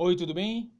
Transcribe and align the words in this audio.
Oi, 0.00 0.14
tudo 0.14 0.32
bem? 0.32 0.72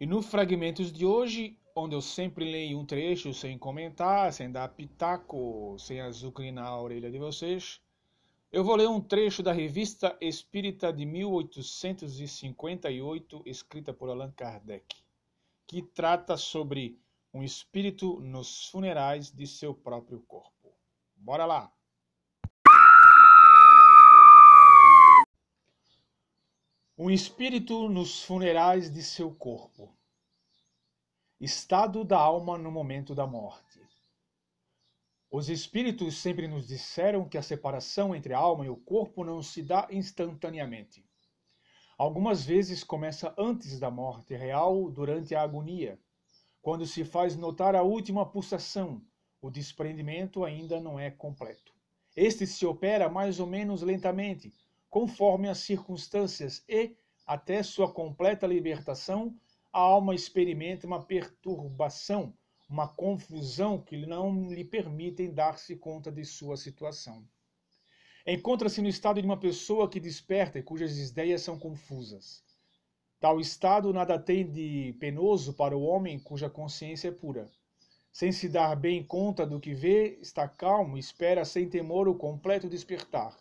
E 0.00 0.06
no 0.06 0.22
Fragmentos 0.22 0.90
de 0.90 1.04
hoje, 1.04 1.60
onde 1.76 1.94
eu 1.94 2.00
sempre 2.00 2.50
leio 2.50 2.78
um 2.78 2.86
trecho 2.86 3.34
sem 3.34 3.58
comentar, 3.58 4.32
sem 4.32 4.50
dar 4.50 4.70
pitaco, 4.70 5.76
sem 5.78 6.00
azucrinar 6.00 6.68
a 6.68 6.80
orelha 6.80 7.10
de 7.10 7.18
vocês, 7.18 7.78
eu 8.50 8.64
vou 8.64 8.76
ler 8.76 8.88
um 8.88 9.02
trecho 9.02 9.42
da 9.42 9.52
Revista 9.52 10.16
Espírita 10.18 10.90
de 10.90 11.04
1858, 11.04 13.42
escrita 13.44 13.92
por 13.92 14.08
Allan 14.08 14.32
Kardec, 14.32 14.96
que 15.66 15.82
trata 15.82 16.38
sobre 16.38 16.98
um 17.34 17.42
espírito 17.42 18.18
nos 18.20 18.68
funerais 18.68 19.30
de 19.30 19.46
seu 19.46 19.74
próprio 19.74 20.20
corpo. 20.20 20.72
Bora 21.14 21.44
lá! 21.44 21.70
Um 27.04 27.10
espírito 27.10 27.86
nos 27.86 28.22
funerais 28.22 28.90
de 28.90 29.02
seu 29.02 29.30
corpo. 29.30 29.94
Estado 31.38 32.02
da 32.02 32.18
alma 32.18 32.56
no 32.56 32.70
momento 32.70 33.14
da 33.14 33.26
morte. 33.26 33.78
Os 35.30 35.50
espíritos 35.50 36.16
sempre 36.16 36.48
nos 36.48 36.66
disseram 36.66 37.28
que 37.28 37.36
a 37.36 37.42
separação 37.42 38.16
entre 38.16 38.32
a 38.32 38.38
alma 38.38 38.64
e 38.64 38.70
o 38.70 38.76
corpo 38.78 39.22
não 39.22 39.42
se 39.42 39.62
dá 39.62 39.86
instantaneamente. 39.90 41.04
Algumas 41.98 42.42
vezes 42.42 42.82
começa 42.82 43.34
antes 43.36 43.78
da 43.78 43.90
morte 43.90 44.34
real, 44.34 44.90
durante 44.90 45.34
a 45.34 45.42
agonia. 45.42 46.00
Quando 46.62 46.86
se 46.86 47.04
faz 47.04 47.36
notar 47.36 47.76
a 47.76 47.82
última 47.82 48.24
pulsação, 48.24 49.04
o 49.42 49.50
desprendimento 49.50 50.42
ainda 50.42 50.80
não 50.80 50.98
é 50.98 51.10
completo. 51.10 51.74
Este 52.16 52.46
se 52.46 52.64
opera 52.64 53.10
mais 53.10 53.40
ou 53.40 53.46
menos 53.46 53.82
lentamente, 53.82 54.54
conforme 54.94 55.48
as 55.48 55.58
circunstâncias 55.58 56.64
e, 56.68 56.96
até 57.26 57.62
sua 57.62 57.92
completa 57.92 58.46
libertação, 58.46 59.34
a 59.72 59.80
alma 59.80 60.14
experimenta 60.14 60.86
uma 60.86 61.02
perturbação, 61.02 62.34
uma 62.68 62.86
confusão 62.86 63.80
que 63.80 64.06
não 64.06 64.52
lhe 64.52 64.64
permitem 64.64 65.32
dar-se 65.32 65.76
conta 65.76 66.12
de 66.12 66.24
sua 66.24 66.56
situação. 66.56 67.26
Encontra-se 68.26 68.80
no 68.80 68.88
estado 68.88 69.20
de 69.20 69.26
uma 69.26 69.36
pessoa 69.36 69.88
que 69.88 70.00
desperta 70.00 70.58
e 70.58 70.62
cujas 70.62 70.98
ideias 70.98 71.42
são 71.42 71.58
confusas. 71.58 72.42
Tal 73.20 73.40
estado 73.40 73.92
nada 73.92 74.18
tem 74.18 74.50
de 74.50 74.94
penoso 74.98 75.54
para 75.54 75.76
o 75.76 75.82
homem 75.82 76.18
cuja 76.18 76.48
consciência 76.48 77.08
é 77.08 77.12
pura. 77.12 77.50
Sem 78.12 78.30
se 78.30 78.48
dar 78.48 78.76
bem 78.76 79.02
conta 79.02 79.44
do 79.44 79.58
que 79.58 79.74
vê, 79.74 80.18
está 80.22 80.48
calmo 80.48 80.96
e 80.96 81.00
espera 81.00 81.44
sem 81.44 81.68
temor 81.68 82.06
o 82.06 82.14
completo 82.14 82.68
despertar. 82.68 83.36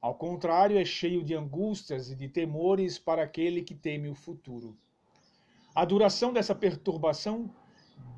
Ao 0.00 0.14
contrário, 0.14 0.78
é 0.78 0.84
cheio 0.84 1.22
de 1.22 1.34
angústias 1.34 2.10
e 2.10 2.16
de 2.16 2.26
temores 2.26 2.98
para 2.98 3.22
aquele 3.22 3.60
que 3.60 3.74
teme 3.74 4.08
o 4.08 4.14
futuro. 4.14 4.74
A 5.74 5.84
duração 5.84 6.32
dessa 6.32 6.54
perturbação, 6.54 7.50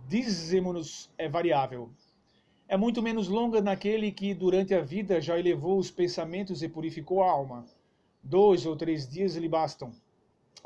dizemos-nos, 0.07 1.11
é 1.19 1.29
variável. 1.29 1.91
É 2.69 2.77
muito 2.77 3.03
menos 3.03 3.27
longa 3.27 3.61
naquele 3.61 4.13
que 4.13 4.33
durante 4.33 4.73
a 4.73 4.81
vida 4.81 5.21
já 5.21 5.37
elevou 5.37 5.77
os 5.77 5.91
pensamentos 5.91 6.63
e 6.63 6.69
purificou 6.69 7.21
a 7.23 7.31
alma. 7.31 7.67
Dois 8.23 8.65
ou 8.65 8.77
três 8.77 9.09
dias 9.09 9.35
lhe 9.35 9.49
bastam, 9.49 9.93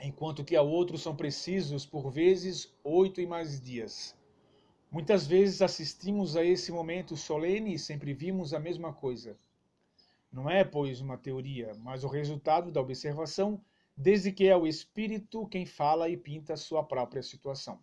enquanto 0.03 0.45
que 0.45 0.55
a 0.55 0.61
outros 0.61 1.03
são 1.03 1.17
precisos, 1.17 1.87
por 1.87 2.11
vezes, 2.11 2.71
oito 2.85 3.23
e 3.23 3.27
mais 3.27 3.59
dias. 3.59 4.15
Muitas 4.91 5.27
vezes 5.27 5.63
assistimos 5.63 6.37
a 6.37 6.45
esse 6.45 6.71
momento 6.71 7.17
solene 7.17 7.73
e 7.73 7.79
sempre 7.79 8.13
vimos 8.13 8.53
a 8.53 8.61
mesma 8.61 8.93
coisa. 8.93 9.35
Não 10.37 10.51
é, 10.51 10.63
pois, 10.63 11.01
uma 11.01 11.17
teoria, 11.17 11.73
mas 11.77 12.05
o 12.05 12.09
resultado 12.09 12.71
da 12.71 12.79
observação, 12.79 13.59
desde 13.97 14.31
que 14.31 14.47
é 14.47 14.55
o 14.55 14.67
espírito 14.67 15.49
quem 15.49 15.65
fala 15.65 16.11
e 16.11 16.17
pinta 16.19 16.59
sua 16.59 16.85
própria 16.85 17.23
situação. 17.23 17.81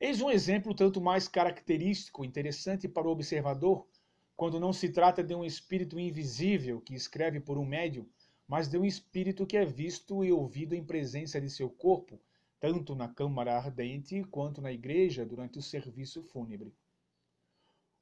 Eis 0.00 0.22
um 0.22 0.30
exemplo 0.30 0.74
tanto 0.74 1.02
mais 1.02 1.28
característico 1.28 2.24
interessante 2.24 2.88
para 2.88 3.06
o 3.06 3.10
observador, 3.10 3.86
quando 4.34 4.58
não 4.58 4.72
se 4.72 4.88
trata 4.88 5.22
de 5.22 5.34
um 5.34 5.44
espírito 5.44 6.00
invisível 6.00 6.80
que 6.80 6.94
escreve 6.94 7.38
por 7.40 7.58
um 7.58 7.66
médium, 7.66 8.08
mas 8.48 8.66
de 8.66 8.78
um 8.78 8.84
espírito 8.86 9.46
que 9.46 9.58
é 9.58 9.66
visto 9.66 10.24
e 10.24 10.32
ouvido 10.32 10.74
em 10.74 10.82
presença 10.82 11.38
de 11.38 11.50
seu 11.50 11.68
corpo, 11.68 12.18
tanto 12.58 12.94
na 12.94 13.06
câmara 13.06 13.58
ardente 13.58 14.24
quanto 14.30 14.62
na 14.62 14.72
igreja 14.72 15.26
durante 15.26 15.58
o 15.58 15.62
serviço 15.62 16.22
fúnebre. 16.22 16.74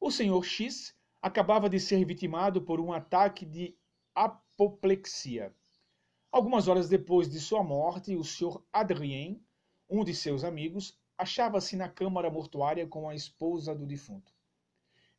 O 0.00 0.12
senhor 0.12 0.44
X 0.44 0.97
acabava 1.21 1.69
de 1.69 1.81
ser 1.81 2.05
vitimado 2.05 2.62
por 2.62 2.81
um 2.81 2.93
ataque 2.93 3.45
de 3.45 3.77
apoplexia. 4.15 5.55
Algumas 6.31 6.69
horas 6.69 6.89
depois 6.89 7.29
de 7.29 7.41
sua 7.41 7.62
morte, 7.62 8.15
o 8.15 8.23
Sr. 8.23 8.62
Adrien, 8.73 9.43
um 9.89 10.05
de 10.05 10.15
seus 10.15 10.45
amigos, 10.45 10.99
achava-se 11.17 11.75
na 11.75 11.89
câmara 11.89 12.31
mortuária 12.31 12.87
com 12.87 13.09
a 13.09 13.15
esposa 13.15 13.75
do 13.75 13.87
defunto. 13.87 14.33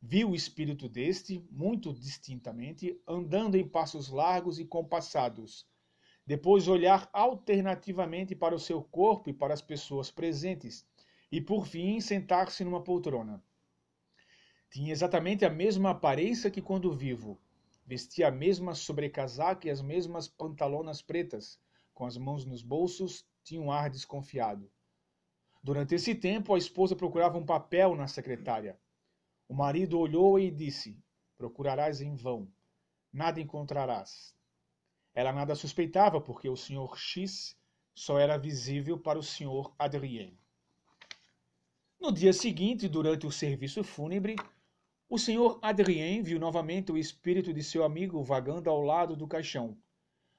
Viu 0.00 0.30
o 0.30 0.34
espírito 0.34 0.88
deste, 0.88 1.46
muito 1.50 1.92
distintamente, 1.92 2.98
andando 3.06 3.56
em 3.56 3.68
passos 3.68 4.08
largos 4.08 4.58
e 4.58 4.64
compassados. 4.64 5.66
Depois 6.26 6.68
olhar 6.68 7.10
alternativamente 7.12 8.34
para 8.34 8.54
o 8.54 8.58
seu 8.58 8.82
corpo 8.82 9.28
e 9.28 9.32
para 9.34 9.52
as 9.52 9.60
pessoas 9.60 10.10
presentes, 10.10 10.86
e 11.30 11.40
por 11.40 11.66
fim 11.66 12.00
sentar-se 12.00 12.64
numa 12.64 12.82
poltrona. 12.82 13.44
Tinha 14.70 14.92
exatamente 14.92 15.44
a 15.44 15.50
mesma 15.50 15.90
aparência 15.90 16.50
que 16.50 16.62
quando 16.62 16.94
vivo. 16.94 17.36
Vestia 17.84 18.28
a 18.28 18.30
mesma 18.30 18.72
sobrecasaca 18.72 19.66
e 19.66 19.70
as 19.70 19.82
mesmas 19.82 20.28
pantalonas 20.28 21.02
pretas. 21.02 21.58
Com 21.92 22.06
as 22.06 22.16
mãos 22.16 22.44
nos 22.44 22.62
bolsos, 22.62 23.26
tinha 23.42 23.60
um 23.60 23.72
ar 23.72 23.90
desconfiado. 23.90 24.70
Durante 25.60 25.96
esse 25.96 26.14
tempo, 26.14 26.54
a 26.54 26.58
esposa 26.58 26.94
procurava 26.94 27.36
um 27.36 27.44
papel 27.44 27.96
na 27.96 28.06
secretária. 28.06 28.78
O 29.48 29.54
marido 29.54 29.98
olhou 29.98 30.38
e 30.38 30.52
disse: 30.52 30.96
Procurarás 31.36 32.00
em 32.00 32.14
vão. 32.14 32.48
Nada 33.12 33.40
encontrarás. 33.40 34.36
Ela 35.12 35.32
nada 35.32 35.56
suspeitava, 35.56 36.20
porque 36.20 36.48
o 36.48 36.56
Sr. 36.56 36.96
X 36.96 37.56
só 37.92 38.20
era 38.20 38.38
visível 38.38 38.96
para 38.96 39.18
o 39.18 39.22
Sr. 39.22 39.72
Adrien. 39.76 40.38
No 42.00 42.12
dia 42.12 42.32
seguinte, 42.32 42.88
durante 42.88 43.26
o 43.26 43.32
serviço 43.32 43.82
fúnebre, 43.82 44.36
o 45.10 45.18
senhor 45.18 45.58
Adrien 45.60 46.22
viu 46.22 46.38
novamente 46.38 46.92
o 46.92 46.96
espírito 46.96 47.52
de 47.52 47.64
seu 47.64 47.82
amigo 47.82 48.22
vagando 48.22 48.70
ao 48.70 48.80
lado 48.80 49.16
do 49.16 49.26
caixão. 49.26 49.76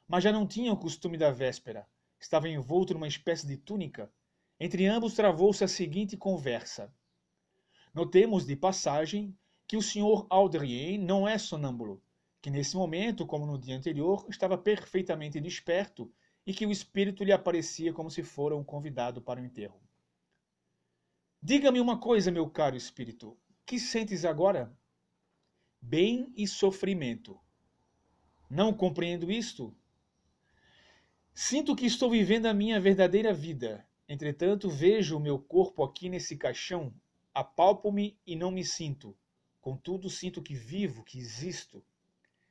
Mas 0.08 0.24
já 0.24 0.32
não 0.32 0.48
tinha 0.48 0.72
o 0.72 0.78
costume 0.78 1.18
da 1.18 1.30
véspera. 1.30 1.86
Estava 2.18 2.48
envolto 2.48 2.94
numa 2.94 3.08
espécie 3.08 3.46
de 3.46 3.58
túnica. 3.58 4.10
Entre 4.58 4.86
ambos 4.86 5.14
travou-se 5.14 5.62
a 5.62 5.68
seguinte 5.68 6.16
conversa. 6.16 6.90
Notemos 7.94 8.46
de 8.46 8.56
passagem 8.56 9.38
que 9.68 9.76
o 9.76 9.82
senhor 9.82 10.26
Adrien 10.30 10.98
não 10.98 11.28
é 11.28 11.38
sonâmbulo, 11.38 12.02
que 12.42 12.50
nesse 12.50 12.78
momento, 12.78 13.26
como 13.26 13.46
no 13.46 13.60
dia 13.60 13.76
anterior, 13.76 14.26
estava 14.30 14.58
perfeitamente 14.58 15.42
desperto 15.42 16.10
e 16.48 16.54
que 16.54 16.66
o 16.66 16.72
espírito 16.72 17.26
lhe 17.26 17.34
aparecia 17.34 17.92
como 17.92 18.10
se 18.10 18.24
fora 18.24 18.56
um 18.56 18.64
convidado 18.64 19.22
para 19.22 19.42
o 19.42 19.44
enterro. 19.44 19.82
Diga-me 21.44 21.82
uma 21.82 21.98
coisa, 21.98 22.32
meu 22.32 22.50
caro 22.50 22.78
espírito, 22.78 23.38
que 23.72 23.80
sentes 23.80 24.26
agora? 24.26 24.70
Bem 25.82 26.34
e 26.36 26.46
sofrimento. 26.46 27.40
Não 28.50 28.74
compreendo 28.74 29.32
isto? 29.32 29.74
Sinto 31.34 31.74
que 31.74 31.86
estou 31.86 32.12
vivendo 32.12 32.48
a 32.48 32.54
minha 32.54 32.82
verdadeira 32.82 33.34
vida. 33.34 33.88
Entretanto, 34.10 34.70
vejo 34.70 35.16
o 35.16 35.22
meu 35.22 35.40
corpo 35.40 35.86
aqui 35.86 36.10
nesse 36.10 36.36
caixão, 36.36 36.94
apalpo-me 37.34 38.20
e 38.28 38.36
não 38.36 38.52
me 38.52 38.66
sinto. 38.66 39.18
Contudo, 39.62 40.10
sinto 40.10 40.42
que 40.42 40.54
vivo, 40.54 41.06
que 41.06 41.18
existo. 41.18 41.82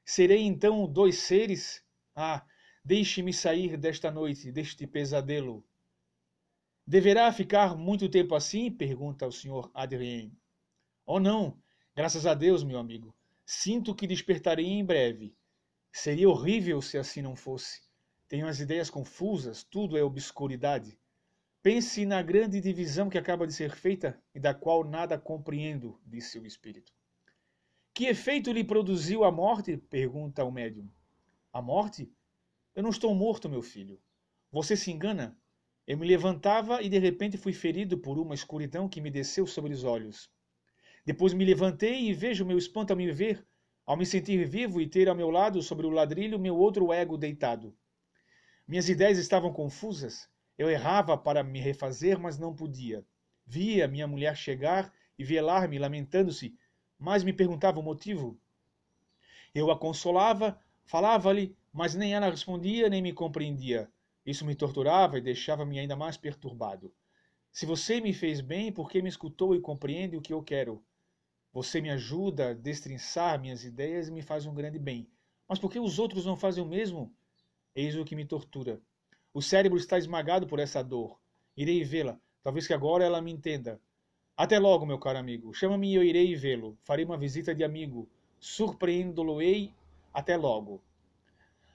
Serei 0.02 0.44
então 0.44 0.90
dois 0.90 1.18
seres? 1.18 1.84
Ah, 2.16 2.46
deixe-me 2.82 3.34
sair 3.34 3.76
desta 3.76 4.10
noite, 4.10 4.50
deste 4.50 4.86
pesadelo. 4.86 5.62
Deverá 6.86 7.30
ficar 7.30 7.76
muito 7.76 8.08
tempo 8.08 8.34
assim? 8.34 8.70
pergunta 8.70 9.26
o 9.26 9.30
Sr. 9.30 9.70
Adrien. 9.74 10.39
Oh, 11.06 11.20
não! 11.20 11.56
Graças 11.94 12.26
a 12.26 12.34
Deus, 12.34 12.62
meu 12.62 12.78
amigo. 12.78 13.14
Sinto 13.44 13.94
que 13.94 14.06
despertarei 14.06 14.66
em 14.66 14.84
breve. 14.84 15.34
Seria 15.92 16.30
horrível 16.30 16.80
se 16.80 16.96
assim 16.96 17.20
não 17.20 17.34
fosse. 17.34 17.82
Tenho 18.28 18.46
as 18.46 18.60
ideias 18.60 18.88
confusas, 18.88 19.64
tudo 19.64 19.98
é 19.98 20.04
obscuridade. 20.04 20.96
Pense 21.62 22.06
na 22.06 22.22
grande 22.22 22.60
divisão 22.60 23.10
que 23.10 23.18
acaba 23.18 23.46
de 23.46 23.52
ser 23.52 23.74
feita 23.74 24.18
e 24.34 24.40
da 24.40 24.54
qual 24.54 24.84
nada 24.84 25.18
compreendo, 25.18 26.00
disse 26.06 26.38
o 26.38 26.46
espírito. 26.46 26.92
Que 27.92 28.06
efeito 28.06 28.52
lhe 28.52 28.62
produziu 28.64 29.24
a 29.24 29.32
morte? 29.32 29.76
pergunta 29.76 30.44
o 30.44 30.50
médium. 30.50 30.88
A 31.52 31.60
morte? 31.60 32.10
Eu 32.74 32.82
não 32.82 32.90
estou 32.90 33.14
morto, 33.14 33.48
meu 33.48 33.62
filho. 33.62 34.00
Você 34.52 34.76
se 34.76 34.90
engana. 34.90 35.36
Eu 35.86 35.98
me 35.98 36.06
levantava 36.06 36.80
e 36.82 36.88
de 36.88 36.98
repente 36.98 37.36
fui 37.36 37.52
ferido 37.52 37.98
por 37.98 38.16
uma 38.16 38.34
escuridão 38.34 38.88
que 38.88 39.00
me 39.00 39.10
desceu 39.10 39.46
sobre 39.46 39.74
os 39.74 39.82
olhos. 39.82 40.30
Depois 41.04 41.32
me 41.32 41.44
levantei 41.44 42.08
e 42.08 42.14
vejo 42.14 42.44
meu 42.44 42.58
espanto 42.58 42.92
ao 42.92 42.96
me 42.96 43.10
ver, 43.10 43.46
ao 43.86 43.96
me 43.96 44.06
sentir 44.06 44.46
vivo 44.46 44.80
e 44.80 44.86
ter 44.86 45.08
ao 45.08 45.14
meu 45.16 45.30
lado, 45.30 45.62
sobre 45.62 45.86
o 45.86 45.90
ladrilho, 45.90 46.38
meu 46.38 46.56
outro 46.56 46.92
ego 46.92 47.16
deitado. 47.16 47.74
Minhas 48.68 48.88
ideias 48.88 49.18
estavam 49.18 49.52
confusas. 49.52 50.28
Eu 50.56 50.70
errava 50.70 51.16
para 51.16 51.42
me 51.42 51.58
refazer, 51.58 52.18
mas 52.18 52.38
não 52.38 52.54
podia. 52.54 53.04
Via 53.46 53.88
minha 53.88 54.06
mulher 54.06 54.36
chegar 54.36 54.92
e 55.18 55.24
velar-me, 55.24 55.78
lamentando-se, 55.78 56.54
mas 56.98 57.24
me 57.24 57.32
perguntava 57.32 57.80
o 57.80 57.82
motivo. 57.82 58.38
Eu 59.54 59.70
a 59.70 59.78
consolava, 59.78 60.60
falava-lhe, 60.84 61.56
mas 61.72 61.94
nem 61.94 62.14
ela 62.14 62.30
respondia 62.30 62.88
nem 62.88 63.02
me 63.02 63.12
compreendia. 63.12 63.90
Isso 64.24 64.44
me 64.44 64.54
torturava 64.54 65.18
e 65.18 65.22
deixava-me 65.22 65.78
ainda 65.78 65.96
mais 65.96 66.16
perturbado. 66.16 66.94
Se 67.50 67.66
você 67.66 68.00
me 68.00 68.12
fez 68.12 68.40
bem, 68.40 68.70
por 68.70 68.88
que 68.88 69.02
me 69.02 69.08
escutou 69.08 69.54
e 69.54 69.60
compreende 69.60 70.16
o 70.16 70.20
que 70.20 70.32
eu 70.32 70.42
quero? 70.42 70.84
Você 71.52 71.80
me 71.80 71.90
ajuda 71.90 72.50
a 72.50 72.54
destrinçar 72.54 73.40
minhas 73.40 73.64
ideias 73.64 74.08
e 74.08 74.12
me 74.12 74.22
faz 74.22 74.46
um 74.46 74.54
grande 74.54 74.78
bem. 74.78 75.08
Mas 75.48 75.58
por 75.58 75.70
que 75.70 75.80
os 75.80 75.98
outros 75.98 76.24
não 76.24 76.36
fazem 76.36 76.62
o 76.62 76.66
mesmo? 76.66 77.12
Eis 77.74 77.96
o 77.96 78.04
que 78.04 78.14
me 78.14 78.24
tortura. 78.24 78.80
O 79.34 79.42
cérebro 79.42 79.76
está 79.76 79.98
esmagado 79.98 80.46
por 80.46 80.60
essa 80.60 80.82
dor. 80.82 81.18
Irei 81.56 81.82
vê-la. 81.82 82.20
Talvez 82.42 82.66
que 82.66 82.72
agora 82.72 83.04
ela 83.04 83.20
me 83.20 83.32
entenda. 83.32 83.80
Até 84.36 84.58
logo, 84.58 84.86
meu 84.86 84.98
caro 84.98 85.18
amigo. 85.18 85.52
Chama-me 85.52 85.90
e 85.90 85.94
eu 85.94 86.04
irei 86.04 86.34
vê-lo. 86.36 86.78
Farei 86.82 87.04
uma 87.04 87.18
visita 87.18 87.54
de 87.54 87.64
amigo. 87.64 88.08
Surpreendo-lo-ei. 88.38 89.72
Até 90.14 90.36
logo. 90.36 90.80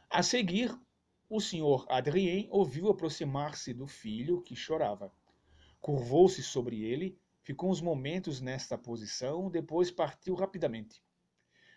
A 0.10 0.24
seguir, 0.24 0.74
o 1.30 1.42
senhor 1.42 1.86
Adrien 1.90 2.48
ouviu 2.50 2.90
aproximar-se 2.90 3.74
do 3.74 3.88
filho 3.88 4.42
que 4.42 4.56
chorava. 4.56 5.12
Curvou-se 5.82 6.42
sobre 6.42 6.84
ele, 6.84 7.18
ficou 7.46 7.70
uns 7.70 7.80
momentos 7.80 8.42
nesta 8.42 8.76
posição, 8.76 9.52
depois 9.52 9.92
partiu 9.92 10.34
rapidamente. 10.34 11.00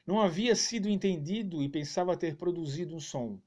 Não 0.07 0.19
havia 0.19 0.57
sido 0.57 0.89
entendido 0.89 1.63
e 1.63 1.69
pensava 1.69 2.17
ter 2.17 2.37
produzido 2.37 2.97
um 2.97 3.01
som. 3.01 3.39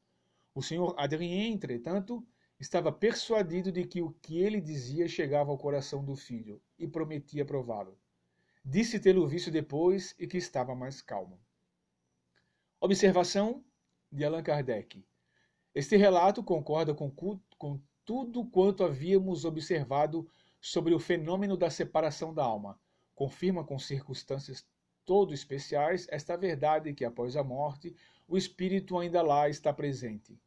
O 0.53 0.61
senhor 0.61 0.93
Adrien, 0.99 1.51
entretanto, 1.51 2.23
estava 2.59 2.91
persuadido 2.91 3.71
de 3.71 3.83
que 3.85 4.03
o 4.03 4.11
que 4.21 4.37
ele 4.37 4.61
dizia 4.61 5.07
chegava 5.07 5.49
ao 5.49 5.57
coração 5.57 6.05
do 6.05 6.15
filho 6.15 6.61
e 6.77 6.87
prometia 6.87 7.43
prová-lo. 7.43 7.97
Disse 8.63 8.99
tê-lo 8.99 9.27
visto 9.27 9.49
depois 9.49 10.13
e 10.19 10.27
que 10.27 10.37
estava 10.37 10.75
mais 10.75 11.01
calmo. 11.01 11.39
Observação 12.79 13.65
de 14.11 14.23
Allan 14.23 14.43
Kardec. 14.43 15.03
Este 15.73 15.97
relato 15.97 16.43
concorda 16.43 16.93
com, 16.93 17.09
com 17.57 17.81
tudo 18.05 18.45
quanto 18.45 18.83
havíamos 18.83 19.43
observado 19.43 20.29
sobre 20.61 20.93
o 20.93 20.99
fenômeno 20.99 21.57
da 21.57 21.71
separação 21.71 22.31
da 22.31 22.43
alma. 22.43 22.79
Confirma 23.15 23.63
com 23.63 23.79
circunstâncias 23.79 24.63
todo 25.03 25.33
especiais 25.33 26.07
esta 26.09 26.37
verdade 26.37 26.93
que 26.93 27.03
após 27.03 27.35
a 27.35 27.43
morte 27.43 27.93
o 28.27 28.37
espírito 28.37 28.97
ainda 28.97 29.21
lá 29.21 29.49
está 29.49 29.73
presente. 29.73 30.39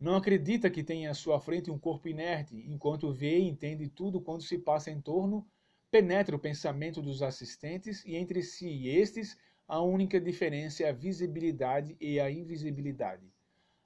Não 0.00 0.16
acredita 0.16 0.70
que 0.70 0.82
tenha 0.82 1.10
à 1.10 1.14
sua 1.14 1.38
frente 1.38 1.70
um 1.70 1.78
corpo 1.78 2.08
inerte, 2.08 2.56
enquanto 2.66 3.12
vê 3.12 3.38
e 3.38 3.48
entende 3.48 3.86
tudo 3.86 4.20
quanto 4.20 4.42
se 4.44 4.58
passa 4.58 4.90
em 4.90 5.00
torno, 5.00 5.46
penetra 5.90 6.34
o 6.34 6.38
pensamento 6.38 7.02
dos 7.02 7.22
assistentes 7.22 8.02
e 8.06 8.16
entre 8.16 8.42
si 8.42 8.66
e 8.66 8.88
estes 8.88 9.36
a 9.68 9.80
única 9.80 10.20
diferença 10.20 10.82
é 10.82 10.88
a 10.88 10.92
visibilidade 10.92 11.96
e 12.00 12.18
a 12.18 12.30
invisibilidade. 12.30 13.30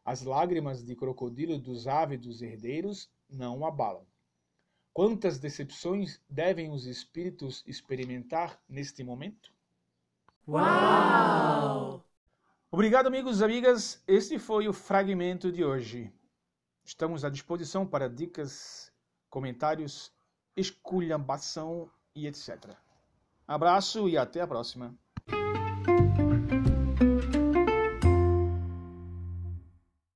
As 0.04 0.22
lágrimas 0.22 0.84
de 0.84 0.94
crocodilo 0.94 1.58
dos 1.58 1.86
ávidos 1.86 2.40
herdeiros 2.40 3.10
não 3.28 3.66
abalam. 3.66 4.06
Quantas 4.94 5.40
decepções 5.40 6.20
devem 6.30 6.70
os 6.70 6.86
espíritos 6.86 7.64
experimentar 7.66 8.62
neste 8.68 9.02
momento? 9.02 9.52
Uau! 10.46 12.04
Obrigado, 12.70 13.08
amigos 13.08 13.40
e 13.40 13.44
amigas. 13.44 14.00
Este 14.06 14.38
foi 14.38 14.68
o 14.68 14.72
fragmento 14.72 15.50
de 15.50 15.64
hoje. 15.64 16.12
Estamos 16.84 17.24
à 17.24 17.28
disposição 17.28 17.84
para 17.84 18.08
dicas, 18.08 18.92
comentários, 19.28 20.12
esculhambação 20.56 21.90
e 22.14 22.28
etc. 22.28 22.76
Abraço 23.48 24.08
e 24.08 24.16
até 24.16 24.42
a 24.42 24.46
próxima. 24.46 24.96